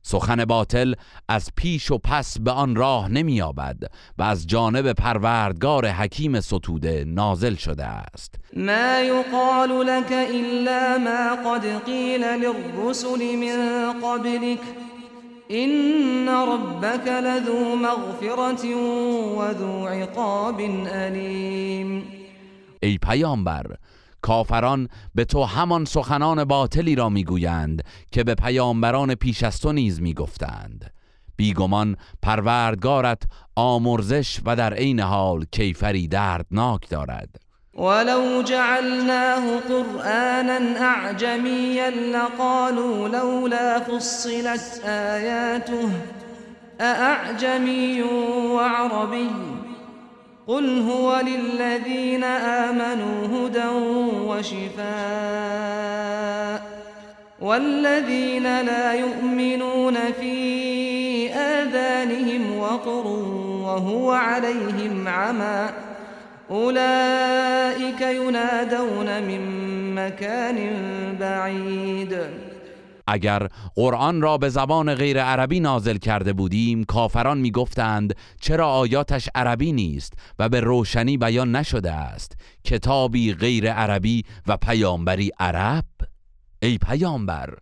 سخن 0.03 0.45
باطل 0.45 0.95
از 1.29 1.51
پیش 1.57 1.91
و 1.91 1.99
پس 1.99 2.39
به 2.39 2.51
آن 2.51 2.77
راه 2.77 3.09
نمییابد 3.09 3.77
و 4.19 4.23
از 4.23 4.47
جانب 4.47 4.93
پروردگار 4.93 5.87
حکیم 5.87 6.41
ستوده 6.41 7.05
نازل 7.07 7.55
شده 7.55 7.85
است. 7.85 8.35
ما 8.57 9.01
يقال 9.01 9.87
لك 9.87 10.13
إلا 10.13 10.99
ما 10.99 11.51
قد 11.51 11.85
قيل 11.87 12.25
للرسل 12.25 13.37
من 13.37 13.93
قبلك 14.03 14.61
إن 15.51 16.29
ربك 16.29 17.09
لذو 17.09 17.77
مغفرة 17.77 18.75
وذو 19.39 19.87
عقاب 19.87 20.61
أليم. 20.87 22.03
ای 22.83 22.99
پیامبر 22.99 23.77
کافران 24.23 24.89
به 25.15 25.25
تو 25.25 25.45
همان 25.45 25.85
سخنان 25.85 26.45
باطلی 26.45 26.95
را 26.95 27.09
می‌گویند 27.09 27.83
که 28.13 28.25
به 28.25 28.35
پیامبران 28.35 29.15
پیش 29.15 29.43
از 29.43 29.61
تو 29.61 29.73
نیز 29.73 30.01
می‌گفتند. 30.03 30.93
بیگمان 31.37 31.97
پروردگارت 32.23 33.23
آمرزش 33.57 34.41
و 34.45 34.57
در 34.57 34.75
عین 34.75 35.01
حال 35.01 35.45
کیفری 35.53 36.09
دردناک 36.09 36.89
دارد. 36.89 37.48
ولو 37.79 38.43
جعلناه 38.43 39.61
قرآنا 39.69 40.81
أعجميا 40.81 41.91
لقالوا 41.91 43.09
لولا 43.09 43.79
فصلت 43.79 44.83
آياته 44.85 45.91
أأعجمي 46.81 48.03
وعربي 48.53 49.31
قل 50.47 50.81
هو 50.91 51.21
للذين 51.21 52.25
آمنوا 52.25 53.27
هدى 53.27 53.69
وشفاء 54.27 54.89
والذين 57.41 58.61
لا 58.61 58.93
يؤمنون 58.93 59.95
في 60.21 61.33
آذانهم 61.33 62.59
وقر 62.59 63.07
وهو 63.63 64.13
عليهم 64.13 65.09
عمى 65.09 65.88
أولئك 66.51 68.01
ينادون 68.01 69.23
من 69.23 69.43
مكان 69.95 70.57
بعيد. 71.21 72.15
اگر 73.07 73.49
قرآن 73.75 74.23
را 74.23 74.39
به 74.39 74.49
زبان 74.49 74.95
غیر 74.95 75.23
عربی 75.23 75.61
نازل 75.61 75.97
کرده 75.97 76.33
بودیم 76.33 76.85
کافران 76.85 77.39
می‌گفتند 77.39 78.15
چرا 78.41 78.69
آیاتش 78.69 79.29
عربی 79.35 79.73
نیست 79.73 80.13
و 80.39 80.49
به 80.49 80.61
روشنی 80.61 81.17
بیان 81.17 81.57
نشده 81.57 81.93
است؟ 81.93 82.37
کتابی 82.65 83.35
غیر 83.35 83.73
عربی 83.73 84.25
و 84.47 84.57
پیامبری 84.57 85.31
عرب؟ 85.39 85.85
ای 86.63 86.79
پیامبر 86.79 87.55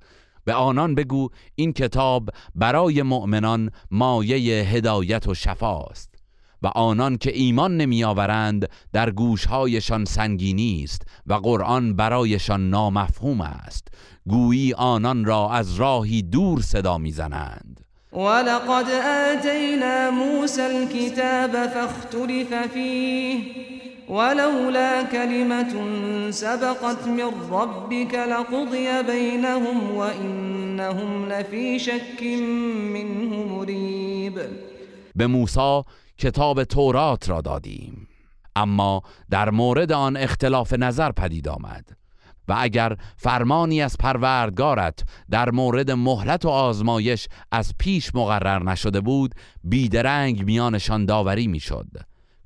به 0.45 0.55
آنان 0.55 0.95
بگو 0.95 1.29
این 1.55 1.73
کتاب 1.73 2.31
برای 2.55 3.03
مؤمنان 3.03 3.71
مایه 3.91 4.65
هدایت 4.65 5.29
و 5.29 5.35
شفاست 5.35 6.16
و 6.63 6.67
آنان 6.67 7.19
که 7.19 7.37
ایمان 7.37 7.77
نمی 7.77 8.05
آورند 8.05 8.69
در 8.93 9.11
گوشهایشان 9.11 10.05
سنگینی 10.05 10.81
است 10.85 11.03
و 11.27 11.35
قرآن 11.35 11.97
برایشان 11.97 12.71
نامفهوم 12.71 13.41
است. 13.41 13.89
گویی 14.29 14.73
آنان 14.73 15.25
را 15.25 15.51
از 15.51 15.75
راهی 15.75 16.23
دور 16.23 16.61
صدا 16.61 16.99
می‌زنند. 16.99 17.81
ولقد 18.13 18.87
آتينا 19.35 20.11
موسى 20.11 20.63
الكتاب 20.63 21.67
فاختلف 21.67 22.55
فيه 22.75 23.39
ولولا 24.09 25.03
كلمة 25.03 25.75
سبقت 26.31 27.07
من 27.07 27.51
ربك 27.51 28.15
لقضي 28.15 29.03
بينهم 29.03 29.91
وإنهم 29.97 31.29
لفي 31.29 31.79
شك 31.79 32.23
منه 32.93 33.45
مريب 33.45 34.41
به 35.17 35.27
موسی 35.27 35.83
کتاب 36.19 36.65
تورات 36.65 37.29
را 37.29 37.41
دادیم. 37.41 38.09
اما 38.57 39.03
در 39.31 39.51
مورد 39.51 39.93
آن 39.93 40.17
اختلاف 40.17 40.73
نظر 40.73 41.13
پدید 41.13 41.49
آمد 41.49 41.97
و 42.49 42.55
اگر 42.59 42.97
فرمانی 43.17 43.83
از 43.83 43.97
پروردگارت 44.01 45.05
در 45.31 45.51
مورد 45.51 45.91
مهلت 45.91 46.45
و 46.45 46.49
آزمایش 46.49 47.29
از 47.53 47.75
پیش 47.79 48.15
مقرر 48.15 48.63
نشده 48.63 49.01
بود 49.01 49.35
بیدرنگ 49.65 50.45
میانشان 50.45 51.05
داوری 51.05 51.47
می‌شد. 51.47 51.87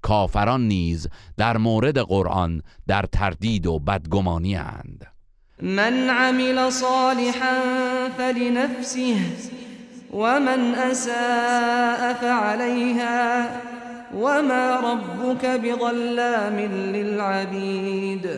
کافران 0.03 0.69
نیز 0.69 1.09
در 1.37 1.57
مورد 1.57 1.99
قرآن 1.99 2.63
در 2.87 3.03
تردید 3.13 3.67
و 3.67 3.79
بدگمانی 3.79 4.57
اند. 4.57 5.07
من 5.63 6.09
عمل 6.11 6.71
صالحا 6.71 7.61
فلنفسه. 8.17 9.17
ومن 10.13 10.75
أساء 10.75 12.15
فعليها 12.15 13.61
وما 14.15 14.81
ربك 14.81 15.47
بظلام 15.47 16.57
للعبید 16.93 18.29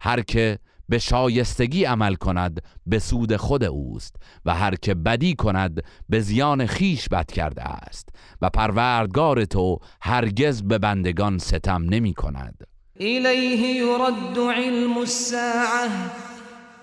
هر 0.00 0.20
که 0.20 0.58
به 0.88 0.98
شایستگی 0.98 1.84
عمل 1.84 2.14
کند 2.14 2.62
به 2.86 2.98
سود 2.98 3.36
خود 3.36 3.64
اوست 3.64 4.16
و 4.44 4.54
هر 4.54 4.74
که 4.74 4.94
بدی 4.94 5.34
کند 5.34 5.84
به 6.08 6.20
زیان 6.20 6.66
خیش 6.66 7.08
بد 7.08 7.30
کرده 7.30 7.62
است. 7.62 8.08
و 8.42 8.50
پروردگار 8.50 9.44
تو 9.44 9.78
هرگز 10.02 10.62
به 10.62 10.78
بندگان 10.78 11.38
ستم 11.38 11.82
نمی 11.82 12.14
کند. 12.14 12.66
إليه 13.00 13.76
يرد 13.76 14.38
علم 14.38 14.98
الساعة 14.98 15.88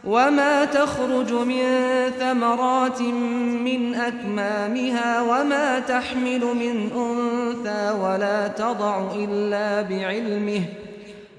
وما 0.04 0.66
تخرج 0.66 1.34
من 1.34 1.64
ثمرات 2.20 3.02
من 3.02 3.96
أكمامها 3.96 5.22
وما 5.22 5.80
تحمل 5.80 6.40
من 6.40 6.92
أنثى 6.92 7.92
ولا 8.00 8.48
تضع 8.48 9.12
إلا 9.16 9.82
بعلمه 9.82 10.62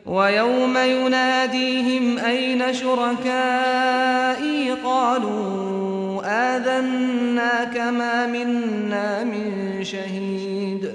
ويوم 0.06 0.76
يناديهم 0.76 2.18
أين 2.18 2.74
شركائي 2.74 4.70
قالوا 4.84 6.22
آذناك 6.24 7.76
ما 7.76 8.26
منا 8.26 9.24
من 9.24 9.84
شهيد 9.84 10.90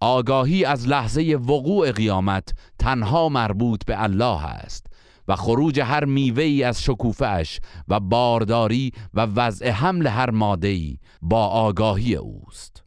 آگاهی 0.00 0.64
از 0.64 0.88
لحظه 0.88 1.36
وقوع 1.48 1.90
قیامت 1.90 2.54
تنها 2.78 3.28
مربوط 3.28 3.84
به 3.86 4.04
الله 4.04 4.44
است. 4.44 4.86
و 5.28 5.36
خروج 5.36 5.80
هر 5.80 6.04
میوه 6.04 6.42
ای 6.42 6.62
از 6.62 6.82
شکوفش 6.82 7.60
و 7.88 8.00
بارداری 8.00 8.92
و 9.14 9.20
وضع 9.20 9.70
حمل 9.70 10.06
هر 10.06 10.30
ماده 10.30 10.68
ای 10.68 10.98
با 11.22 11.46
آگاهی 11.46 12.14
اوست 12.14 12.82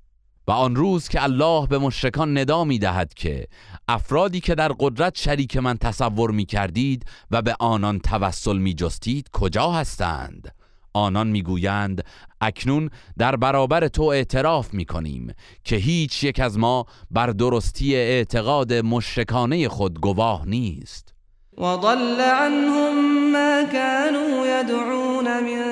و 0.48 0.52
آن 0.52 0.76
روز 0.76 1.08
که 1.08 1.24
الله 1.24 1.68
به 1.68 1.78
مشرکان 1.78 2.38
ندا 2.38 2.64
می 2.64 2.80
دهد 2.80 3.14
که 3.14 3.48
افرادی 3.88 4.40
که 4.40 4.56
در 4.56 4.72
قدرت 4.80 5.18
شریک 5.18 5.58
من 5.58 5.78
تصور 5.78 6.32
می 6.32 6.46
کردید 6.46 7.06
و 7.32 7.42
به 7.42 7.56
آنان 7.60 8.00
توسل 8.00 8.58
می 8.58 8.74
جستید 8.74 9.30
کجا 9.34 9.72
هستند؟ 9.72 10.56
آنان 10.94 11.28
می‌گویند 11.28 12.04
اکنون 12.42 12.90
در 13.18 13.36
برابر 13.36 13.88
تو 13.88 14.04
اعتراف 14.04 14.74
می 14.74 14.86
کنیم 14.86 15.34
که 15.64 15.76
هیچ 15.76 16.24
یک 16.24 16.40
از 16.40 16.58
ما 16.58 16.86
بر 17.12 17.28
درستی 17.28 17.96
اعتقاد 17.96 18.74
مشرکانه 18.74 19.70
خود 19.70 20.00
گواه 20.00 20.46
نیست 20.48 21.14
وضل 21.60 22.22
عنهم 22.22 23.32
ما 23.32 23.64
كانوا 23.64 24.48
يدعون 24.48 25.44
من 25.44 25.64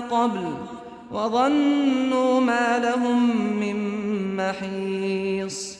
قبل 0.00 0.54
وظنوا 1.10 2.40
ما 2.40 2.78
لهم 2.78 3.36
من 3.60 3.76
محیص 4.36 5.76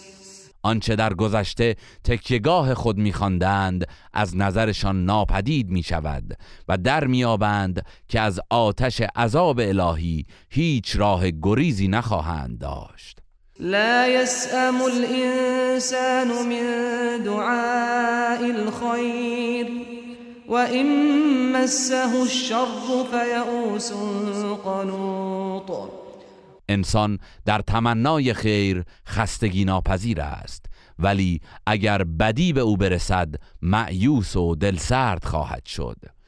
آنچه 0.62 0.96
در 0.96 1.14
گذشته 1.14 1.76
تکیگاه 2.04 2.74
خود 2.74 2.98
میخواندند 2.98 3.86
از 4.12 4.36
نظرشان 4.36 5.04
ناپدید 5.04 5.70
می 5.70 5.82
شود 5.82 6.38
و 6.68 6.78
در 6.78 7.06
میابند 7.06 7.86
که 8.08 8.20
از 8.20 8.40
آتش 8.50 9.00
عذاب 9.16 9.60
الهی 9.60 10.26
هیچ 10.50 10.96
راه 10.96 11.30
گریزی 11.42 11.88
نخواهند 11.88 12.58
داشت. 12.58 13.25
لا 13.58 14.06
يسأم 14.06 14.82
الإنسان 14.82 16.28
من 16.28 16.62
دعاء 17.24 18.50
الخير 18.50 19.68
وإن 20.48 20.86
مسه 21.52 22.22
الشر 22.22 23.04
فيئوس 23.10 23.92
قنوط. 24.64 25.90
انسان 26.68 27.18
در 27.46 27.60
تمنای 27.60 28.34
خیر 28.34 28.84
خستگی 29.06 29.64
ناپذیر 29.64 30.20
است 30.20 30.66
ولی 30.98 31.40
اگر 31.66 32.04
بدی 32.04 32.52
به 32.52 32.60
او 32.60 32.76
برسد 32.76 33.34
معیوس 33.62 34.36
و 34.36 34.54
دلسرد 34.54 35.24
خواهد 35.24 35.66
شد. 35.66 35.96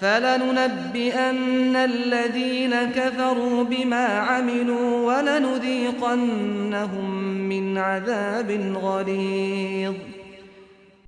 فلننبئن 0.00 1.76
الذين 1.76 2.74
كفروا 2.96 3.64
بما 3.64 4.06
عملوا 4.06 5.16
ولنذيقنهم 5.18 7.10
من 7.48 7.78
عذاب 7.78 8.50
غليظ. 8.82 9.94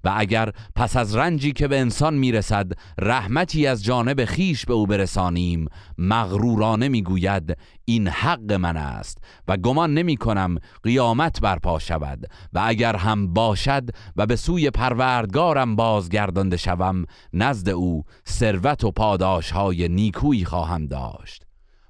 و 0.04 0.12
اگر 0.16 0.50
پس 0.76 0.96
از 0.96 1.16
رنجی 1.16 1.52
که 1.52 1.68
به 1.68 1.80
انسان 1.80 2.14
می‌رسد 2.14 2.72
رحمتی 2.98 3.66
از 3.66 3.84
جانب 3.84 4.24
خیش 4.24 4.66
به 4.66 4.74
او 4.74 4.87
برسانیم 4.87 5.66
مغرورانه 5.98 6.88
می‌گوید 6.88 7.56
این 7.84 8.08
حق 8.08 8.52
من 8.52 8.76
است 8.76 9.18
و 9.48 9.56
گمان 9.56 9.94
نمی 9.94 10.16
کنم 10.16 10.58
قیامت 10.82 11.40
برپا 11.40 11.78
شود 11.78 12.26
و 12.52 12.62
اگر 12.64 12.96
هم 12.96 13.32
باشد 13.32 13.88
و 14.16 14.26
به 14.26 14.37
سوی 14.37 14.70
پروردگارم 14.70 15.76
بازگردانده 15.76 16.56
شوم 16.56 17.04
نزد 17.32 17.68
او 17.68 18.04
ثروت 18.28 18.84
و 18.84 18.90
پاداش 18.90 19.50
های 19.50 19.88
نیکویی 19.88 20.44
خواهم 20.44 20.87
داشت. 20.87 21.47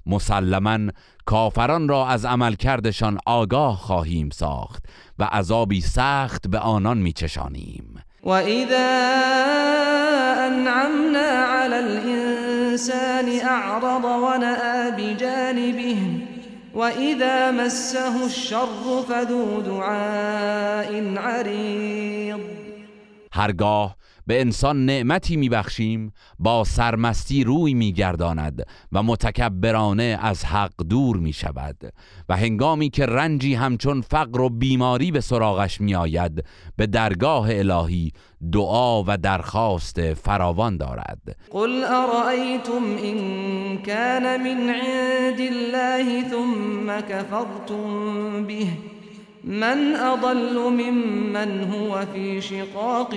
مسلما 0.08 0.78
کافران 1.26 1.88
را 1.88 2.06
از 2.06 2.24
عملکردشان 2.24 3.18
آگاه 3.26 3.76
خواهیم 3.76 4.30
ساخت 4.30 4.84
و 5.18 5.24
عذابی 5.24 5.80
سخت 5.80 6.48
به 6.48 6.58
آنان 6.58 6.98
میچشانیم. 6.98 8.02
و 8.22 8.30
اذا 8.30 8.88
انعمنا 10.46 11.28
على 11.28 11.74
الانسان 11.74 13.28
اعرض 13.42 14.04
ونأى 14.04 14.90
بجانبه 14.90 15.98
اذا 16.98 17.52
مسه 17.52 18.24
الشر 18.24 19.02
فذو 19.08 19.62
دعاء 19.62 21.14
عریض. 21.16 22.40
هرگاه 23.32 23.96
به 24.28 24.40
انسان 24.40 24.86
نعمتی 24.86 25.36
میبخشیم 25.36 26.12
با 26.38 26.64
سرمستی 26.64 27.44
روی 27.44 27.74
میگرداند 27.74 28.66
و 28.92 29.02
متکبرانه 29.02 30.18
از 30.22 30.44
حق 30.44 30.82
دور 30.90 31.16
می‌شود 31.16 31.76
و 32.28 32.36
هنگامی 32.36 32.90
که 32.90 33.06
رنجی 33.06 33.54
همچون 33.54 34.00
فقر 34.00 34.40
و 34.40 34.48
بیماری 34.48 35.10
به 35.10 35.20
سراغش 35.20 35.80
میآید 35.80 36.44
به 36.76 36.86
درگاه 36.86 37.48
الهی 37.50 38.12
دعا 38.52 39.02
و 39.02 39.16
درخواست 39.16 40.14
فراوان 40.14 40.76
دارد. 40.76 41.36
قل 41.50 41.84
ارائیتم 41.84 42.84
ان 43.02 43.78
كان 43.78 44.36
من 44.36 44.74
عند 44.74 45.40
الله 45.40 46.30
ثم 46.30 47.00
كفرتم 47.00 48.46
به. 48.46 48.97
من 49.44 49.96
اضل 49.96 50.58
ممن 50.58 51.60
هو 51.60 52.04
فی 52.04 52.42
شقاق 52.42 53.14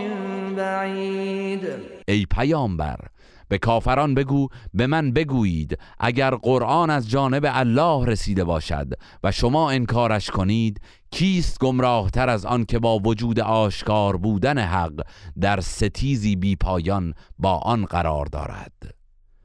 بعید 0.57 1.67
ای 2.07 2.25
پیامبر 2.25 2.99
به 3.47 3.57
کافران 3.57 4.13
بگو 4.13 4.47
به 4.73 4.87
من 4.87 5.11
بگویید 5.11 5.77
اگر 5.99 6.35
قرآن 6.35 6.89
از 6.89 7.09
جانب 7.09 7.45
الله 7.47 8.05
رسیده 8.05 8.43
باشد 8.43 8.87
و 9.23 9.31
شما 9.31 9.71
انکارش 9.71 10.29
کنید 10.29 10.81
کیست 11.11 11.59
گمراهتر 11.59 12.29
از 12.29 12.45
آن 12.45 12.65
که 12.65 12.79
با 12.79 12.99
وجود 12.99 13.39
آشکار 13.39 14.17
بودن 14.17 14.57
حق 14.57 15.01
در 15.41 15.59
ستیزی 15.59 16.35
بی 16.35 16.55
پایان 16.55 17.13
با 17.39 17.57
آن 17.57 17.85
قرار 17.85 18.25
دارد؟ 18.25 19.00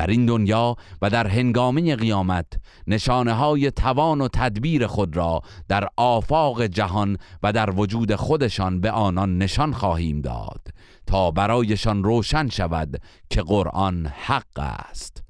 در 0.00 0.06
این 0.06 0.26
دنیا 0.26 0.76
و 1.02 1.10
در 1.10 1.26
هنگامه 1.26 1.96
قیامت 1.96 2.46
نشانه 2.86 3.32
های 3.32 3.70
توان 3.70 4.20
و 4.20 4.28
تدبیر 4.28 4.86
خود 4.86 5.16
را 5.16 5.42
در 5.68 5.88
آفاق 5.96 6.62
جهان 6.62 7.16
و 7.42 7.52
در 7.52 7.70
وجود 7.70 8.14
خودشان 8.14 8.80
به 8.80 8.90
آنان 8.90 9.38
نشان 9.38 9.72
خواهیم 9.72 10.20
داد 10.20 10.68
تا 11.06 11.30
برایشان 11.30 12.04
روشن 12.04 12.48
شود 12.48 13.02
که 13.30 13.42
قرآن 13.42 14.06
حق 14.06 14.58
است 14.58 15.22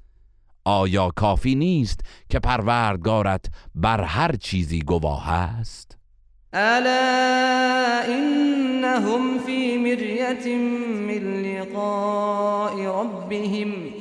آیا 0.65 1.11
کافی 1.15 1.55
نیست 1.55 1.99
که 2.29 2.39
پروردگارت 2.39 3.45
بر 3.75 4.03
هر 4.03 4.35
چیزی 4.35 4.79
گواه 4.81 5.29
است؟ 5.31 5.97
الا 6.53 8.03
انهم 8.07 9.39
فی 9.45 9.77
مریت 9.77 10.47
من 11.07 11.41
لقاء 11.41 13.01
ربهم 13.01 14.00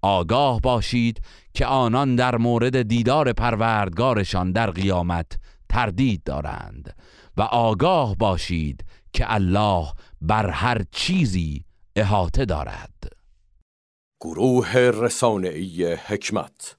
آگاه 0.03 0.61
باشید 0.61 1.21
که 1.55 1.67
آنان 1.67 2.17
در 2.17 2.37
مورد 2.37 2.83
دیدار 2.83 3.33
پروردگارشان 3.33 4.53
در 4.53 4.71
قیامت 4.71 5.39
تردید 5.69 6.23
دارند 6.25 6.97
و 7.37 7.43
آگاه 7.43 8.17
باشید 8.17 8.85
که 9.13 9.35
الله 9.35 9.87
بر 10.21 10.51
هر 10.51 10.85
چیزی 10.93 11.65
احاطه 11.97 12.45
دارد. 12.45 12.95
گروه 14.21 14.77
رسانه‌ای 14.77 15.95
حکمت 15.95 16.77